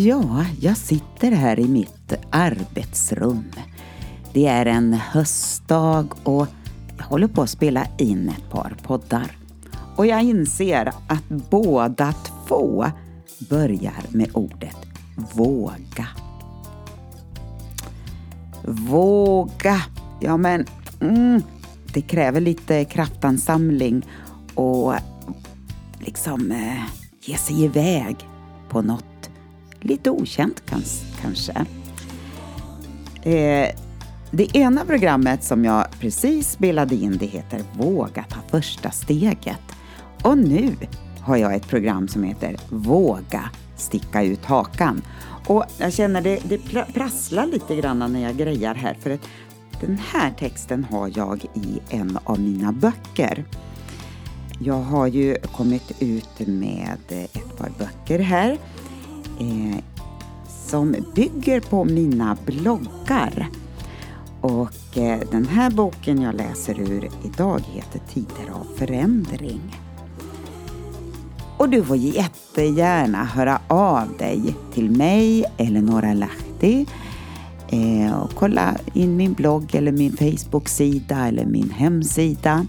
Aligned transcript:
Ja, 0.00 0.44
jag 0.60 0.76
sitter 0.76 1.30
här 1.30 1.60
i 1.60 1.68
mitt 1.68 2.12
arbetsrum. 2.30 3.44
Det 4.32 4.46
är 4.46 4.66
en 4.66 4.92
höstdag 4.92 6.06
och 6.24 6.46
jag 6.98 7.04
håller 7.04 7.28
på 7.28 7.42
att 7.42 7.50
spela 7.50 7.86
in 7.98 8.28
ett 8.28 8.50
par 8.50 8.76
poddar. 8.82 9.38
Och 9.96 10.06
jag 10.06 10.22
inser 10.22 10.92
att 11.08 11.28
båda 11.50 12.12
två 12.48 12.86
börjar 13.50 14.02
med 14.08 14.30
ordet 14.32 14.76
våga. 15.34 16.06
Våga! 18.64 19.82
Ja 20.20 20.36
men, 20.36 20.66
mm, 21.00 21.42
det 21.94 22.00
kräver 22.00 22.40
lite 22.40 22.84
kraftansamling 22.84 24.06
och 24.54 24.94
liksom 25.98 26.52
eh, 26.52 26.84
ge 27.20 27.36
sig 27.36 27.64
iväg 27.64 28.16
på 28.68 28.82
något 28.82 29.07
lite 29.80 30.10
okänt 30.10 30.62
kanske. 31.20 31.52
Eh, 33.22 33.68
det 34.30 34.56
ena 34.56 34.84
programmet 34.84 35.44
som 35.44 35.64
jag 35.64 35.86
precis 36.00 36.50
spelade 36.50 36.94
in 36.94 37.16
det 37.18 37.26
heter 37.26 37.62
Våga 37.72 38.22
ta 38.22 38.36
första 38.50 38.90
steget. 38.90 39.60
Och 40.22 40.38
nu 40.38 40.76
har 41.20 41.36
jag 41.36 41.54
ett 41.54 41.68
program 41.68 42.08
som 42.08 42.22
heter 42.22 42.56
Våga 42.68 43.50
sticka 43.76 44.22
ut 44.22 44.44
hakan. 44.44 45.02
Och 45.46 45.64
jag 45.78 45.92
känner 45.92 46.20
det, 46.20 46.38
det 46.48 46.58
prasslar 46.94 47.46
lite 47.46 47.76
grann 47.76 48.12
när 48.12 48.22
jag 48.22 48.36
grejar 48.36 48.74
här 48.74 48.94
för 48.94 49.10
att 49.10 49.28
den 49.80 49.98
här 50.12 50.30
texten 50.38 50.84
har 50.84 51.12
jag 51.14 51.44
i 51.54 51.80
en 51.90 52.18
av 52.24 52.40
mina 52.40 52.72
böcker. 52.72 53.44
Jag 54.60 54.82
har 54.82 55.06
ju 55.06 55.36
kommit 55.56 56.02
ut 56.02 56.46
med 56.46 56.98
ett 57.08 57.58
par 57.58 57.70
böcker 57.78 58.18
här 58.18 58.58
eh, 59.38 59.78
som 60.68 60.96
bygger 61.14 61.60
på 61.60 61.84
mina 61.84 62.36
bloggar. 62.46 63.48
Och 64.40 64.98
eh, 64.98 65.20
den 65.30 65.46
här 65.46 65.70
boken 65.70 66.22
jag 66.22 66.34
läser 66.34 66.80
ur 66.80 67.08
idag 67.24 67.60
heter 67.72 68.00
Tider 68.12 68.50
av 68.52 68.66
förändring. 68.76 69.60
Och 71.56 71.68
du 71.68 71.84
får 71.84 71.96
jättegärna 71.96 73.24
höra 73.24 73.60
av 73.68 74.16
dig 74.18 74.56
till 74.74 74.90
mig, 74.90 75.44
Eleonora 75.56 76.14
Lahti 76.14 76.86
eh, 77.68 78.18
och 78.22 78.30
kolla 78.34 78.76
in 78.94 79.16
min 79.16 79.32
blogg 79.32 79.74
eller 79.74 79.92
min 79.92 80.16
Facebook-sida 80.16 81.26
eller 81.26 81.46
min 81.46 81.70
hemsida 81.70 82.66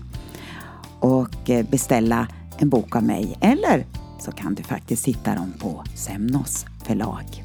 och 0.99 1.49
eh, 1.49 1.65
beställa 1.65 2.27
en 2.57 2.69
bok 2.69 2.95
av 2.95 3.03
mig. 3.03 3.37
Eller 3.41 3.85
så 4.19 4.31
kan 4.31 4.55
du 4.55 4.63
faktiskt 4.63 5.05
hitta 5.05 5.35
dem 5.35 5.53
på 5.59 5.83
Semnos 5.95 6.65
förlag. 6.83 7.43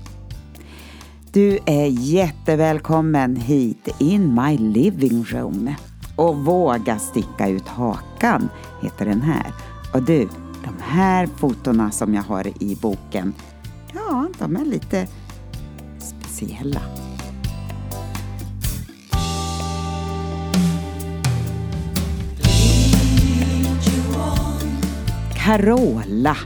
Du 1.32 1.58
är 1.66 1.86
jättevälkommen 1.86 3.36
hit 3.36 3.88
in 3.98 4.34
my 4.34 4.58
living 4.58 5.24
room. 5.24 5.74
Och 6.16 6.36
våga 6.36 6.98
sticka 6.98 7.48
ut 7.48 7.68
hakan 7.68 8.48
heter 8.82 9.04
den 9.04 9.22
här. 9.22 9.52
Och 9.94 10.02
du, 10.02 10.28
de 10.64 10.74
här 10.80 11.26
fotona 11.26 11.90
som 11.90 12.14
jag 12.14 12.22
har 12.22 12.62
i 12.62 12.78
boken, 12.82 13.34
ja, 13.94 14.28
de 14.38 14.56
är 14.56 14.64
lite 14.64 15.06
speciella. 15.98 16.80
Carola. 25.44 26.36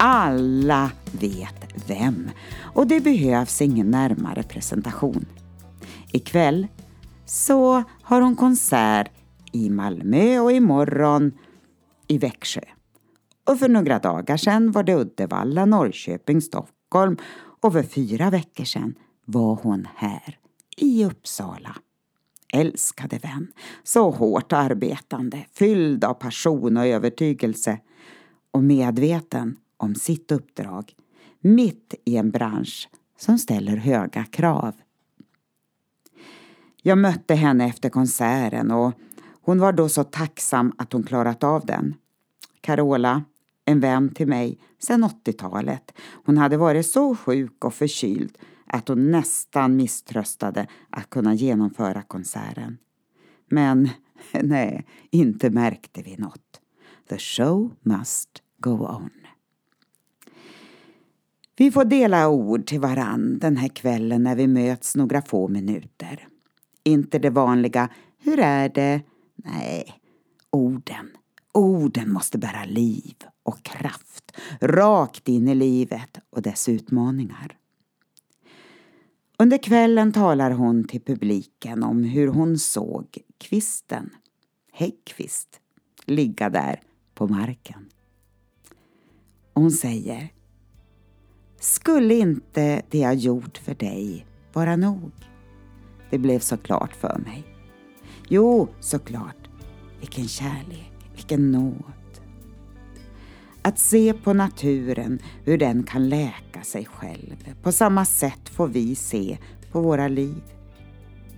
Alla 0.00 0.90
vet 1.20 1.88
vem 1.88 2.30
och 2.74 2.86
det 2.86 3.00
behövs 3.00 3.62
ingen 3.62 3.90
närmare 3.90 4.42
presentation. 4.42 5.26
Ikväll 6.12 6.66
så 7.26 7.84
har 8.02 8.20
hon 8.20 8.36
konsert 8.36 9.10
i 9.52 9.70
Malmö 9.70 10.38
och 10.38 10.52
imorgon 10.52 11.32
i 12.06 12.18
Växjö. 12.18 12.60
Och 13.46 13.58
för 13.58 13.68
några 13.68 13.98
dagar 13.98 14.36
sedan 14.36 14.72
var 14.72 14.82
det 14.82 14.94
Uddevalla, 14.94 15.64
Norrköping, 15.64 16.40
Stockholm 16.40 17.16
och 17.60 17.72
för 17.72 17.82
fyra 17.82 18.30
veckor 18.30 18.64
sedan 18.64 18.94
var 19.24 19.58
hon 19.62 19.88
här 19.96 20.38
i 20.76 21.04
Uppsala. 21.04 21.76
Älskade 22.52 23.18
vän, 23.18 23.52
så 23.82 24.10
hårt 24.10 24.52
arbetande, 24.52 25.46
fylld 25.52 26.04
av 26.04 26.14
passion 26.14 26.76
och 26.76 26.86
övertygelse 26.86 27.78
och 28.50 28.64
medveten 28.64 29.56
om 29.78 29.94
sitt 29.94 30.32
uppdrag 30.32 30.94
mitt 31.40 31.94
i 32.04 32.16
en 32.16 32.30
bransch 32.30 32.88
som 33.18 33.38
ställer 33.38 33.76
höga 33.76 34.24
krav. 34.24 34.74
Jag 36.82 36.98
mötte 36.98 37.34
henne 37.34 37.66
efter 37.66 37.90
konserten 37.90 38.70
och 38.70 38.92
hon 39.42 39.58
var 39.60 39.72
då 39.72 39.88
så 39.88 40.04
tacksam 40.04 40.72
att 40.78 40.92
hon 40.92 41.02
klarat 41.02 41.44
av 41.44 41.66
den. 41.66 41.94
Carola, 42.60 43.24
en 43.64 43.80
vän 43.80 44.14
till 44.14 44.28
mig 44.28 44.58
sedan 44.78 45.04
80-talet. 45.04 45.92
Hon 46.24 46.38
hade 46.38 46.56
varit 46.56 46.86
så 46.86 47.16
sjuk 47.16 47.64
och 47.64 47.74
förkyld 47.74 48.38
att 48.66 48.88
hon 48.88 49.10
nästan 49.10 49.76
misströstade 49.76 50.66
att 50.90 51.10
kunna 51.10 51.34
genomföra 51.34 52.02
konserten. 52.02 52.78
Men 53.50 53.88
nej, 54.42 54.86
inte 55.10 55.50
märkte 55.50 56.02
vi 56.02 56.16
något. 56.16 56.60
The 57.08 57.18
show 57.18 57.74
must 57.82 58.42
go 58.58 58.70
on. 58.70 59.10
Vi 61.58 61.70
får 61.70 61.84
dela 61.84 62.28
ord 62.28 62.66
till 62.66 62.80
varann 62.80 63.38
den 63.38 63.56
här 63.56 63.68
kvällen 63.68 64.22
när 64.22 64.36
vi 64.36 64.46
möts 64.46 64.96
några 64.96 65.22
få 65.22 65.48
minuter. 65.48 66.28
Inte 66.84 67.18
det 67.18 67.30
vanliga 67.30 67.88
”Hur 68.18 68.38
är 68.38 68.68
det?” 68.68 69.02
Nej, 69.36 69.94
orden. 70.50 71.10
Orden 71.54 72.12
måste 72.12 72.38
bära 72.38 72.64
liv 72.64 73.14
och 73.42 73.62
kraft 73.62 74.32
rakt 74.60 75.28
in 75.28 75.48
i 75.48 75.54
livet 75.54 76.18
och 76.30 76.42
dess 76.42 76.68
utmaningar. 76.68 77.56
Under 79.38 79.58
kvällen 79.58 80.12
talar 80.12 80.50
hon 80.50 80.84
till 80.84 81.00
publiken 81.00 81.82
om 81.82 82.04
hur 82.04 82.28
hon 82.28 82.58
såg 82.58 83.18
kvisten, 83.38 84.10
häggkvist, 84.72 85.60
ligga 86.04 86.50
där 86.50 86.80
på 87.14 87.28
marken. 87.28 87.88
hon 89.54 89.70
säger 89.70 90.32
skulle 91.60 92.14
inte 92.14 92.82
det 92.90 92.98
jag 92.98 93.14
gjort 93.14 93.58
för 93.58 93.74
dig 93.74 94.26
vara 94.52 94.76
nog? 94.76 95.12
Det 96.10 96.18
blev 96.18 96.38
så 96.38 96.56
klart 96.56 96.96
för 96.96 97.18
mig. 97.24 97.44
Jo, 98.28 98.68
såklart. 98.80 99.48
Vilken 100.00 100.28
kärlek, 100.28 100.92
vilken 101.14 101.52
nåd. 101.52 101.82
Att 103.62 103.78
se 103.78 104.12
på 104.12 104.32
naturen, 104.32 105.18
hur 105.44 105.58
den 105.58 105.82
kan 105.82 106.08
läka 106.08 106.62
sig 106.62 106.84
själv. 106.84 107.54
På 107.62 107.72
samma 107.72 108.04
sätt 108.04 108.48
får 108.48 108.68
vi 108.68 108.94
se 108.94 109.38
på 109.72 109.80
våra 109.80 110.08
liv. 110.08 110.42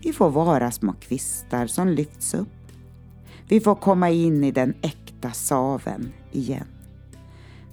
Vi 0.02 0.12
får 0.12 0.30
vara 0.30 0.70
små 0.70 0.92
kvistar 1.00 1.66
som 1.66 1.88
lyfts 1.88 2.34
upp. 2.34 2.48
Vi 3.48 3.60
får 3.60 3.74
komma 3.74 4.10
in 4.10 4.44
i 4.44 4.50
den 4.50 4.74
äkta 4.82 5.30
saven 5.30 6.12
igen. 6.32 6.66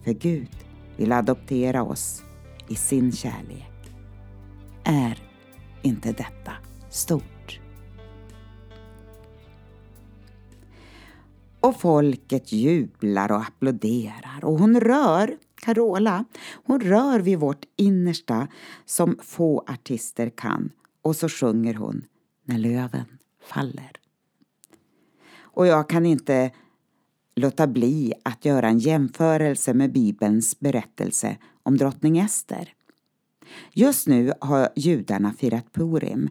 För 0.04 0.14
Gud 0.14 0.50
vill 0.98 1.12
adoptera 1.12 1.84
oss 1.84 2.24
i 2.68 2.76
sin 2.76 3.12
kärlek. 3.12 3.92
Är 4.84 5.24
inte 5.82 6.12
detta 6.12 6.52
stort? 6.90 7.60
Och 11.60 11.80
folket 11.80 12.52
jublar 12.52 13.32
och 13.32 13.42
applåderar 13.42 14.40
och 14.46 14.60
hon 14.60 14.80
rör, 14.80 15.38
Carola, 15.56 16.26
hon 16.64 16.82
rör 16.82 17.20
vid 17.20 17.40
vårt 17.40 17.66
innersta 17.76 18.48
som 18.86 19.18
få 19.22 19.64
artister 19.68 20.30
kan 20.30 20.72
och 21.02 21.16
så 21.16 21.30
sjunger 21.30 21.74
hon 21.74 22.06
När 22.46 22.58
löven 22.58 23.06
faller. 23.42 23.92
Och 25.40 25.68
jag 25.68 25.90
kan 25.90 26.06
inte 26.06 26.52
låta 27.38 27.68
bli 27.68 28.14
att 28.24 28.46
göra 28.46 28.68
en 28.68 28.80
jämförelse 28.80 29.74
med 29.74 29.92
Bibelns 29.92 30.60
berättelse 30.60 31.38
om 31.64 31.78
drottning 31.78 32.18
Ester. 32.18 32.74
Just 33.74 34.08
nu 34.08 34.34
har 34.42 34.70
judarna 34.76 35.34
firat 35.34 35.74
Purim 35.74 36.30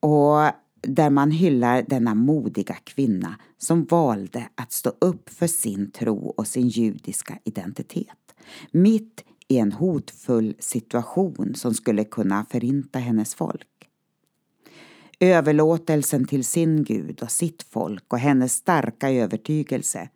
och 0.00 0.50
där 0.82 1.10
man 1.10 1.30
hyllar 1.30 1.84
denna 1.88 2.14
modiga 2.14 2.74
kvinna 2.74 3.36
som 3.58 3.84
valde 3.84 4.48
att 4.54 4.72
stå 4.72 4.92
upp 4.98 5.28
för 5.30 5.46
sin 5.46 5.90
tro 5.90 6.26
och 6.26 6.46
sin 6.46 6.68
judiska 6.68 7.38
identitet. 7.44 8.34
Mitt 8.70 9.24
i 9.48 9.58
en 9.58 9.72
hotfull 9.72 10.54
situation 10.58 11.54
som 11.54 11.74
skulle 11.74 12.04
kunna 12.04 12.46
förinta 12.50 12.98
hennes 12.98 13.34
folk. 13.34 13.66
Överlåtelsen 15.24 16.26
till 16.26 16.44
sin 16.44 16.84
Gud 16.84 17.22
och 17.22 17.30
sitt 17.30 17.62
folk 17.62 18.12
och 18.12 18.18
hennes 18.18 18.54
starka 18.54 19.10
övertygelse 19.10 20.08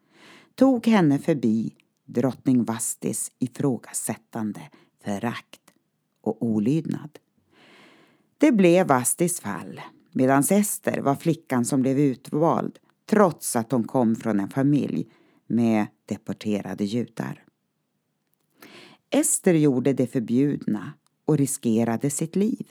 tog 0.55 0.87
henne 0.87 1.19
förbi 1.19 1.75
drottning 2.05 2.65
Vastis 2.65 3.33
ifrågasättande 3.39 4.61
förakt 5.05 5.61
och 6.21 6.43
olydnad. 6.43 7.19
Det 8.39 8.53
blev 8.53 8.87
Vastis 8.87 9.41
fall, 9.41 9.81
medan 10.13 10.43
Ester 10.51 11.01
var 11.01 11.15
flickan 11.15 11.65
som 11.65 11.83
blev 11.83 11.99
utvald 11.99 12.79
trots 13.11 13.57
att 13.57 13.73
hon 13.73 13.85
kom 13.85 14.17
från 14.17 14.41
en 14.41 14.49
familj 14.49 15.09
med 15.47 15.87
deporterade 16.07 16.85
judar. 16.85 17.45
Ester 19.11 19.55
gjorde 19.55 19.93
det 19.93 20.07
förbjudna 20.07 20.93
och 21.25 21.39
riskerade 21.39 22.11
sitt 22.11 22.37
liv. 22.37 22.67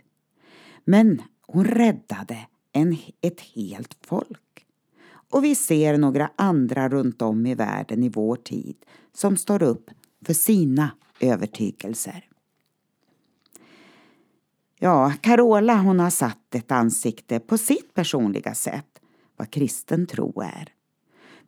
Men 0.86 1.22
hon 1.48 1.66
räddade 1.66 2.48
en, 2.72 2.98
ett 3.22 3.42
helt 3.42 3.98
folk. 4.02 4.66
Och 5.30 5.44
vi 5.44 5.56
ser 5.56 5.98
några 5.98 6.32
andra 6.36 6.90
runt 6.90 7.22
om 7.22 7.46
i 7.46 7.56
världen 7.56 8.04
i 8.04 8.10
vår 8.10 8.36
tid 8.36 8.76
som 9.14 9.38
står 9.38 9.64
upp 9.64 9.90
för 10.26 10.34
sina 10.34 10.92
övertygelser. 11.20 12.30
Ja, 14.80 15.14
Carola 15.22 15.76
hon 15.76 16.00
har 16.00 16.10
satt 16.10 16.56
ett 16.56 16.72
ansikte 16.72 17.40
på 17.40 17.58
sitt 17.58 17.94
personliga 17.94 18.56
sätt 18.56 19.02
vad 19.38 19.52
kristen 19.52 20.08
tro 20.08 20.42
är. 20.42 20.70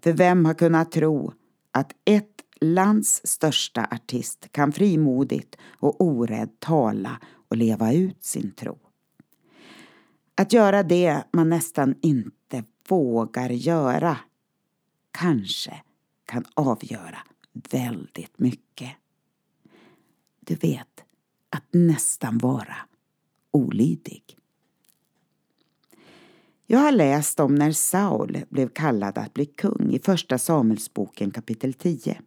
För 0.03 0.13
vem 0.13 0.45
har 0.45 0.53
kunnat 0.53 0.91
tro 0.91 1.33
att 1.71 1.91
ett 2.05 2.41
lands 2.61 3.21
största 3.23 3.87
artist 3.91 4.51
kan 4.51 4.71
frimodigt 4.71 5.55
och 5.79 6.01
orädd 6.01 6.59
tala 6.59 7.19
och 7.49 7.57
leva 7.57 7.93
ut 7.93 8.23
sin 8.23 8.51
tro? 8.51 8.86
Att 10.39 10.53
göra 10.53 10.83
det 10.83 11.23
man 11.31 11.49
nästan 11.49 11.95
inte 12.01 12.63
vågar 12.87 13.49
göra 13.49 14.17
kanske 15.11 15.81
kan 16.25 16.45
avgöra 16.53 17.17
väldigt 17.71 18.39
mycket. 18.39 18.91
Du 20.39 20.55
vet, 20.55 21.03
att 21.49 21.63
nästan 21.71 22.37
vara 22.37 22.75
olydig. 23.51 24.37
Jag 26.65 26.79
har 26.79 26.91
läst 26.91 27.39
om 27.39 27.55
när 27.55 27.71
Saul 27.71 28.45
blev 28.49 28.69
kallad 28.69 29.17
att 29.17 29.33
bli 29.33 29.45
kung 29.45 29.91
i 29.91 29.99
Första 29.99 30.37
Samuelsboken 30.37 31.31
kapitel 31.31 31.73
10. 31.73 32.21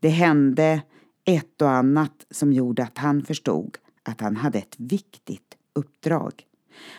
Det 0.00 0.08
hände 0.08 0.82
ett 1.24 1.62
och 1.62 1.70
annat 1.70 2.26
som 2.30 2.52
gjorde 2.52 2.82
att 2.82 2.98
han 2.98 3.24
förstod 3.24 3.78
att 4.02 4.20
han 4.20 4.36
hade 4.36 4.58
ett 4.58 4.74
viktigt 4.78 5.56
uppdrag 5.72 6.47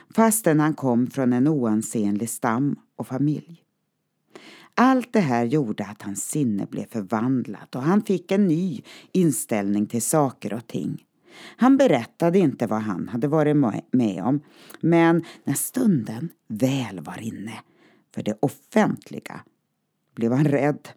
fastän 0.09 0.59
han 0.59 0.73
kom 0.73 1.07
från 1.07 1.33
en 1.33 1.47
oansenlig 1.47 2.29
stam 2.29 2.75
och 2.95 3.07
familj. 3.07 3.63
Allt 4.75 5.13
det 5.13 5.19
här 5.19 5.45
gjorde 5.45 5.85
att 5.85 6.01
hans 6.01 6.29
sinne 6.29 6.65
blev 6.65 6.85
förvandlat 6.85 7.75
och 7.75 7.81
han 7.81 8.01
fick 8.01 8.31
en 8.31 8.47
ny 8.47 8.81
inställning 9.11 9.87
till 9.87 10.01
saker 10.01 10.53
och 10.53 10.67
ting. 10.67 11.05
Han 11.55 11.77
berättade 11.77 12.39
inte 12.39 12.67
vad 12.67 12.81
han 12.81 13.07
hade 13.07 13.27
varit 13.27 13.57
med 13.91 14.23
om 14.23 14.41
men 14.81 15.23
när 15.43 15.53
stunden 15.53 16.29
väl 16.47 16.99
var 16.99 17.21
inne 17.21 17.53
för 18.15 18.23
det 18.23 18.37
offentliga 18.39 19.41
blev 20.15 20.31
han 20.31 20.45
rädd 20.45 20.89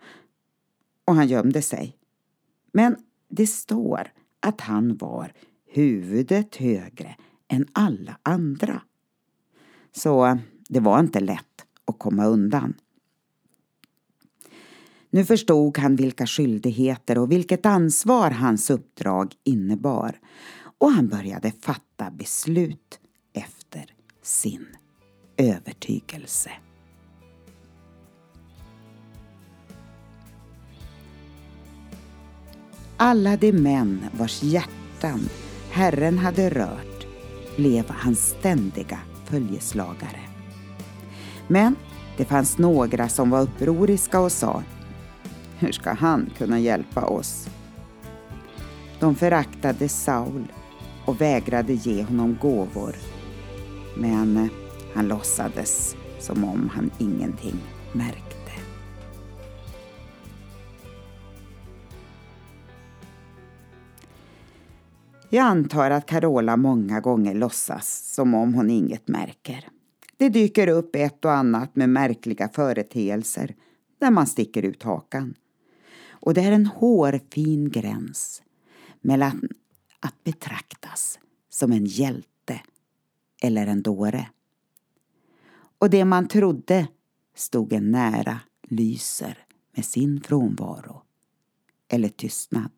och 1.04 1.14
han 1.14 1.28
gömde 1.28 1.62
sig. 1.62 1.96
Men 2.72 2.96
det 3.28 3.46
står 3.46 4.12
att 4.40 4.60
han 4.60 4.96
var 4.96 5.32
huvudet 5.66 6.56
högre 6.56 7.16
än 7.52 7.66
alla 7.72 8.18
andra. 8.22 8.82
Så 9.92 10.26
eh, 10.26 10.36
det 10.68 10.80
var 10.80 11.00
inte 11.00 11.20
lätt 11.20 11.66
att 11.84 11.98
komma 11.98 12.24
undan. 12.24 12.74
Nu 15.10 15.24
förstod 15.24 15.78
han 15.78 15.96
vilka 15.96 16.26
skyldigheter 16.26 17.18
och 17.18 17.32
vilket 17.32 17.66
ansvar 17.66 18.30
hans 18.30 18.70
uppdrag 18.70 19.34
innebar 19.44 20.20
och 20.78 20.90
han 20.90 21.08
började 21.08 21.52
fatta 21.60 22.10
beslut 22.10 23.00
efter 23.32 23.84
sin 24.22 24.66
övertygelse. 25.36 26.50
Alla 32.96 33.36
de 33.36 33.52
män 33.52 34.04
vars 34.18 34.42
hjärtan 34.42 35.20
Herren 35.70 36.18
hade 36.18 36.50
rört 36.50 36.91
blev 37.56 37.90
hans 37.90 38.28
ständiga 38.28 38.98
följeslagare. 39.24 40.20
Men 41.48 41.76
det 42.16 42.24
fanns 42.24 42.58
några 42.58 43.08
som 43.08 43.30
var 43.30 43.42
upproriska 43.42 44.20
och 44.20 44.32
sa 44.32 44.62
hur 45.58 45.72
ska 45.72 45.92
han 45.92 46.30
kunna 46.38 46.58
hjälpa 46.58 47.00
oss? 47.00 47.48
De 49.00 49.14
föraktade 49.14 49.88
Saul 49.88 50.52
och 51.04 51.20
vägrade 51.20 51.72
ge 51.72 52.02
honom 52.02 52.38
gåvor. 52.40 52.96
Men 53.96 54.36
eh, 54.36 54.46
han 54.94 55.08
låtsades 55.08 55.96
som 56.18 56.44
om 56.44 56.70
han 56.74 56.90
ingenting 56.98 57.60
märkte. 57.92 58.31
Jag 65.34 65.46
antar 65.46 65.90
att 65.90 66.06
Carola 66.06 66.56
många 66.56 67.00
gånger 67.00 67.34
låtsas 67.34 68.14
som 68.14 68.34
om 68.34 68.54
hon 68.54 68.70
inget 68.70 69.08
märker. 69.08 69.68
Det 70.16 70.28
dyker 70.28 70.68
upp 70.68 70.96
ett 70.96 71.24
och 71.24 71.32
annat 71.32 71.76
med 71.76 71.88
märkliga 71.88 72.48
företeelser 72.48 73.54
när 74.00 74.10
man 74.10 74.26
sticker 74.26 74.62
ut 74.62 74.82
hakan. 74.82 75.34
Och 76.10 76.34
det 76.34 76.40
är 76.40 76.52
en 76.52 76.66
hårfin 76.66 77.70
gräns 77.70 78.42
mellan 79.00 79.48
att 80.00 80.24
betraktas 80.24 81.18
som 81.50 81.72
en 81.72 81.86
hjälte 81.86 82.60
eller 83.42 83.66
en 83.66 83.82
dåre. 83.82 84.28
Och 85.78 85.90
det 85.90 86.04
man 86.04 86.28
trodde 86.28 86.88
stod 87.34 87.72
en 87.72 87.90
nära 87.90 88.40
lyser 88.62 89.38
med 89.76 89.84
sin 89.84 90.20
frånvaro 90.20 91.02
eller 91.88 92.08
tystnad. 92.08 92.72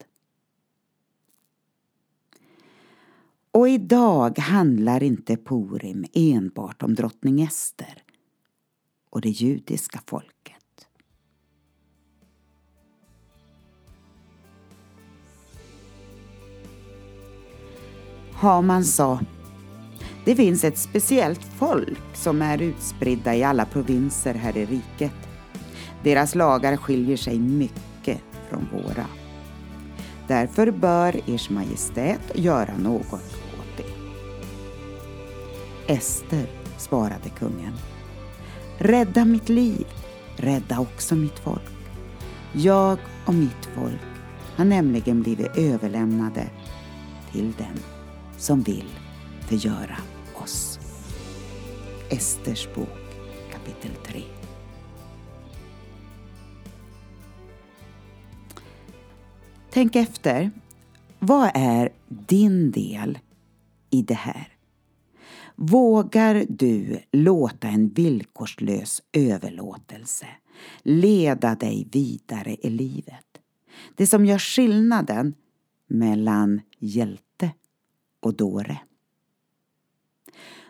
Och 3.55 3.69
idag 3.69 4.39
handlar 4.39 5.03
inte 5.03 5.37
Purim 5.37 6.05
enbart 6.13 6.83
om 6.83 6.95
drottning 6.95 7.43
Ester 7.43 8.03
och 9.11 9.21
det 9.21 9.29
judiska 9.29 10.01
folket. 10.07 10.89
Haman 18.33 18.85
sa 18.85 19.21
Det 20.25 20.37
finns 20.37 20.65
ett 20.65 20.79
speciellt 20.79 21.45
folk 21.45 22.17
som 22.17 22.43
är 22.43 22.63
utspridda 22.63 23.35
i 23.35 23.45
alla 23.45 23.65
provinser 23.65 24.35
här 24.35 24.57
i 24.57 24.67
riket. 24.67 25.29
Deras 26.03 26.35
lagar 26.35 26.77
skiljer 26.77 27.17
sig 27.17 27.39
mycket 27.39 28.21
från 28.51 28.69
våra. 28.73 29.07
Därför 30.29 30.71
bör 30.71 31.21
Ers 31.27 31.51
Majestät 31.51 32.33
göra 32.35 32.77
något. 32.79 33.44
Ester, 35.87 36.47
svarade 36.79 37.29
kungen. 37.39 37.73
Rädda 38.79 39.25
mitt 39.25 39.49
liv, 39.49 39.87
rädda 40.37 40.81
också 40.81 41.15
mitt 41.15 41.39
folk. 41.39 41.63
Jag 42.53 42.99
och 43.27 43.35
mitt 43.35 43.69
folk 43.75 44.01
har 44.57 44.65
nämligen 44.65 45.23
blivit 45.23 45.57
överlämnade 45.57 46.51
till 47.33 47.53
den 47.59 47.79
som 48.37 48.63
vill 48.63 48.91
förgöra 49.41 49.97
oss. 50.35 50.79
Esters 52.11 52.69
bok 52.75 52.89
kapitel 53.53 53.91
3. 54.07 54.23
Tänk 59.71 59.97
efter. 59.97 60.51
Vad 61.19 61.51
är 61.55 61.93
din 62.09 62.71
del 62.71 63.19
i 63.91 64.03
det 64.03 64.15
här? 64.15 64.54
Vågar 65.57 66.47
du 66.49 67.01
låta 67.13 67.69
en 67.69 67.89
villkorslös 67.89 69.03
överlåtelse 69.13 70.27
leda 70.83 71.55
dig 71.55 71.89
vidare 71.93 72.57
i 72.63 72.71
livet? 72.71 73.41
Det 73.95 74.07
som 74.07 74.27
gör 74.27 74.39
skillnaden 74.39 75.35
mellan 75.87 76.61
hjälte 76.79 77.51
och 78.21 78.35
dåre. 78.35 78.79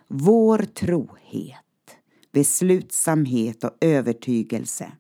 Vår 0.09 0.59
trohet, 0.59 1.97
beslutsamhet 2.33 3.65
och 3.65 3.77
övertygelse 3.81 4.93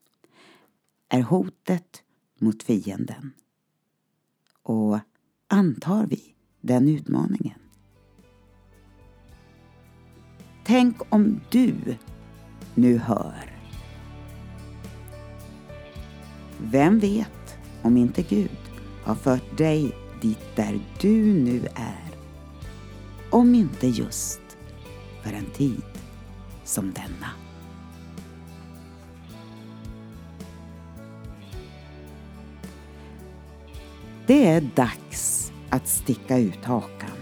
är 1.08 1.22
hotet 1.22 2.02
mot 2.40 2.62
fienden. 2.62 3.32
Och 4.62 4.98
antar 5.48 6.06
vi 6.06 6.34
den 6.60 6.88
utmaningen? 6.88 7.63
Tänk 10.66 10.96
om 11.08 11.40
du 11.50 11.74
nu 12.74 12.98
hör. 12.98 13.52
Vem 16.58 16.98
vet 16.98 17.58
om 17.82 17.96
inte 17.96 18.22
Gud 18.22 18.58
har 19.04 19.14
fört 19.14 19.58
dig 19.58 19.96
dit 20.20 20.56
där 20.56 20.80
du 21.00 21.32
nu 21.32 21.66
är. 21.74 22.10
Om 23.30 23.54
inte 23.54 23.86
just 23.86 24.40
för 25.22 25.32
en 25.32 25.46
tid 25.46 25.82
som 26.64 26.92
denna. 26.92 27.30
Det 34.26 34.46
är 34.46 34.60
dags 34.60 35.52
att 35.70 35.88
sticka 35.88 36.38
ut 36.38 36.64
hakan. 36.64 37.18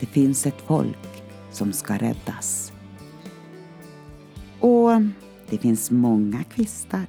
Det 0.00 0.06
finns 0.06 0.46
ett 0.46 0.60
folk 0.66 1.07
som 1.58 1.72
ska 1.72 1.96
räddas. 1.96 2.72
Och 4.60 4.90
det 5.50 5.58
finns 5.58 5.90
många 5.90 6.44
kvistar 6.44 7.06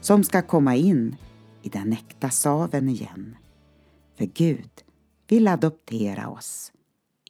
som 0.00 0.24
ska 0.24 0.42
komma 0.42 0.76
in 0.76 1.16
i 1.62 1.68
den 1.68 1.92
äkta 1.92 2.30
saven 2.30 2.88
igen. 2.88 3.36
För 4.16 4.24
Gud 4.24 4.70
vill 5.28 5.48
adoptera 5.48 6.28
oss 6.28 6.72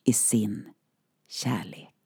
i 0.04 0.12
sin 0.12 0.64
kärlek. 1.28 1.97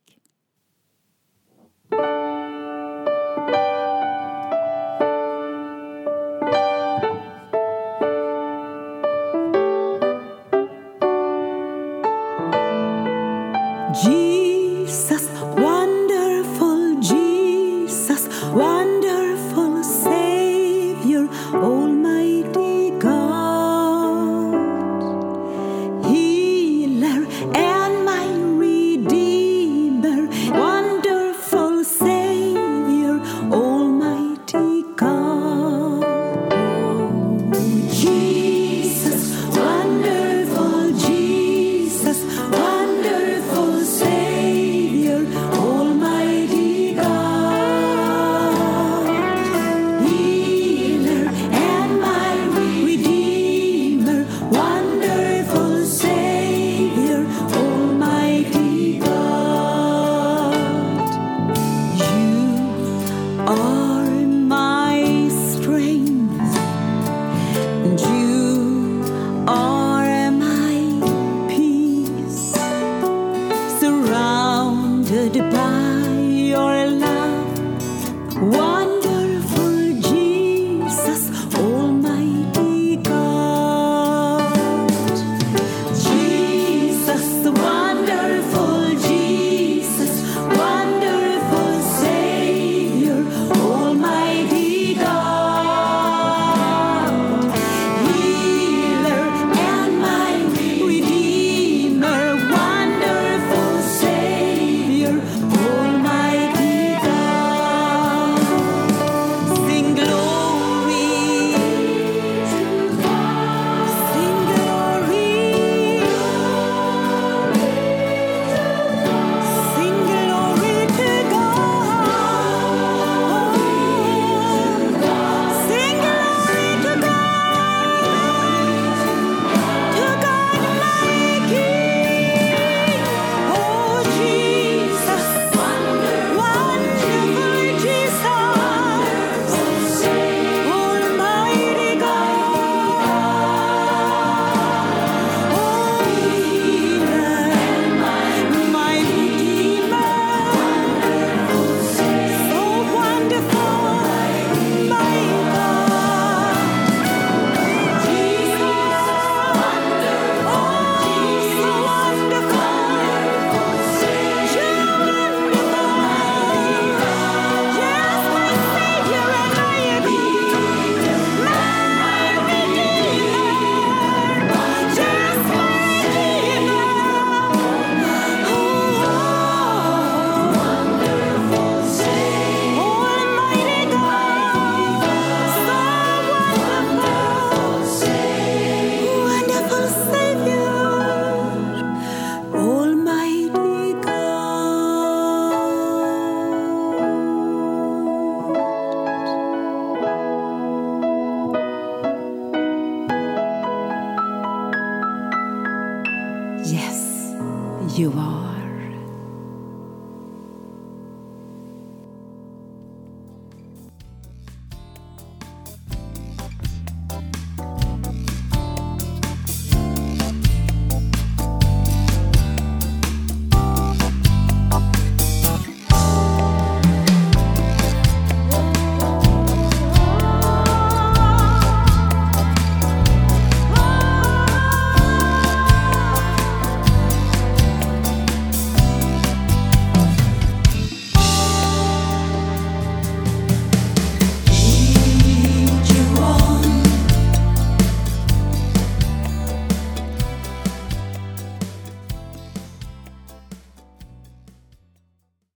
You 207.99 208.11
are. 208.17 208.42